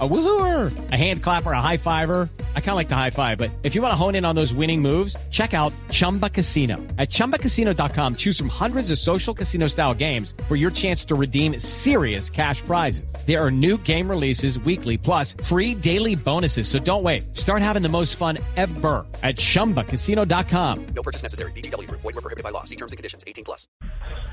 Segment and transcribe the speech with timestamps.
[0.00, 2.28] A woohooer, a hand clapper, a high fiver.
[2.56, 4.34] I kind of like the high five, but if you want to hone in on
[4.34, 6.78] those winning moves, check out Chumba Casino.
[6.98, 11.60] At ChumbaCasino.com, choose from hundreds of social casino style games for your chance to redeem
[11.60, 13.14] serious cash prizes.
[13.24, 16.66] There are new game releases weekly, plus free daily bonuses.
[16.66, 17.36] So don't wait.
[17.36, 20.86] Start having the most fun ever at ChumbaCasino.com.
[20.86, 21.52] No purchase necessary.
[21.52, 21.88] BGW.
[21.88, 22.64] Void were prohibited by law.
[22.64, 23.22] See terms and conditions.
[23.28, 23.68] 18 plus.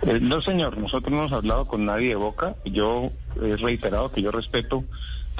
[0.07, 2.55] Eh, no, señor, nosotros no hemos hablado con nadie de Boca.
[2.65, 4.83] Yo he reiterado que yo respeto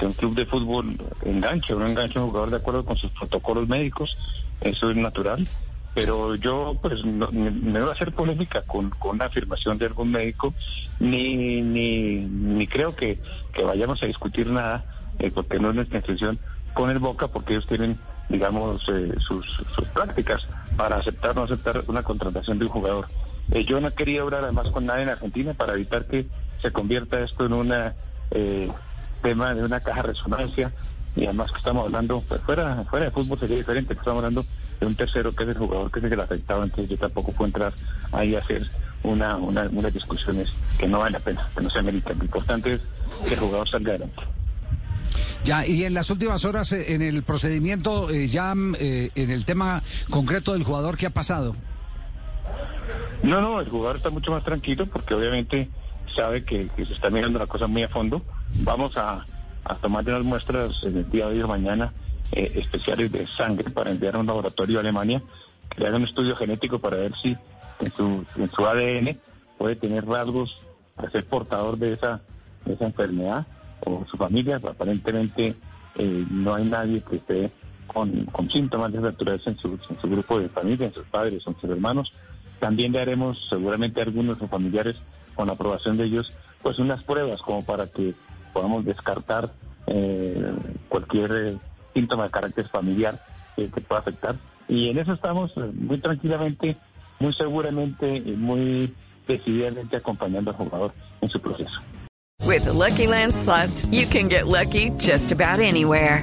[0.06, 3.10] un club de fútbol enganche o no enganche a un jugador de acuerdo con sus
[3.12, 4.16] protocolos médicos.
[4.60, 5.46] Eso es natural.
[5.94, 10.10] Pero yo, pues, no, me voy a hacer polémica con, con una afirmación de algún
[10.10, 10.54] médico,
[11.00, 13.18] ni, ni, ni creo que,
[13.52, 14.86] que vayamos a discutir nada,
[15.18, 16.38] eh, porque no es nuestra intención,
[16.72, 17.98] con el Boca, porque ellos tienen,
[18.30, 20.46] digamos, eh, sus, sus prácticas
[20.78, 23.06] para aceptar o no aceptar una contratación de un jugador.
[23.50, 26.26] Eh, yo no quería hablar además con nadie en Argentina para evitar que
[26.62, 27.94] se convierta esto en una
[28.30, 28.70] eh,
[29.22, 30.72] tema de una caja de resonancia
[31.14, 34.46] y además que estamos hablando pues, fuera fuera de fútbol sería diferente que estamos hablando
[34.80, 37.46] de un tercero que es el jugador que es el afectado entonces yo tampoco puedo
[37.46, 37.72] entrar
[38.12, 38.66] ahí a hacer
[39.02, 42.74] una, una unas discusiones que no vale la pena que no se ameritan lo importante
[42.74, 42.80] es
[43.26, 44.22] que el jugador salga adelante
[45.44, 49.30] Ya, y en las últimas horas, eh, en el procedimiento, eh, ya mm, eh, en
[49.30, 51.56] el tema concreto del jugador, ¿qué ha pasado?
[53.24, 55.68] No, no, el jugador está mucho más tranquilo porque obviamente
[56.14, 58.22] sabe que, que se está mirando la cosa muy a fondo.
[58.60, 59.26] Vamos a,
[59.64, 61.92] a tomar unas muestras en el día de hoy o mañana
[62.32, 65.22] eh, especiales de sangre para enviar a un laboratorio a Alemania
[65.68, 67.36] que le haga un estudio genético para ver si
[67.80, 69.18] en su, en su ADN
[69.58, 70.58] puede tener rasgos
[70.94, 72.22] para ser portador de esa,
[72.66, 73.46] esa enfermedad
[73.84, 74.56] o su familia.
[74.56, 75.54] Aparentemente
[75.96, 77.50] eh, no hay nadie que esté
[77.86, 81.46] con, con síntomas de naturaleza en su, en su grupo de familia, en sus padres,
[81.46, 82.14] en sus hermanos.
[82.60, 84.96] También le haremos seguramente a algunos familiares,
[85.34, 88.14] con la aprobación de ellos, pues unas pruebas como para que
[88.52, 89.50] podamos descartar
[89.86, 90.52] eh,
[90.88, 91.58] cualquier eh,
[91.94, 93.24] síntoma de carácter familiar
[93.56, 94.36] que, que pueda afectar.
[94.68, 96.76] Y en eso estamos eh, muy tranquilamente,
[97.18, 98.94] muy seguramente y muy
[99.26, 101.80] decididamente acompañando al jugador en su proceso.
[102.44, 106.22] With the Lucky Land slots, you can get lucky just about anywhere.